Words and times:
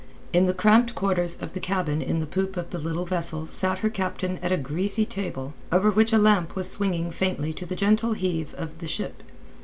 In 0.33 0.47
the 0.47 0.53
cramped 0.55 0.95
quarters 0.95 1.37
of 1.39 1.53
the 1.53 1.59
cabin 1.59 2.01
in 2.01 2.17
the 2.19 2.25
poop 2.25 2.57
of 2.57 2.71
the 2.71 2.79
little 2.79 3.05
vessel 3.05 3.45
sat 3.45 3.77
her 3.85 3.89
captain 3.91 4.39
at 4.41 4.51
a 4.51 4.57
greasy 4.57 5.05
table, 5.05 5.53
over 5.71 5.91
which 5.91 6.11
a 6.11 6.17
lamp 6.17 6.55
was 6.55 6.67
swinging 6.67 7.11
faintly 7.11 7.53
to 7.53 7.67
the 7.67 7.75
gentle 7.75 8.13
heave 8.13 8.55
of 8.55 8.79
the 8.79 8.87
ship. 8.87 9.21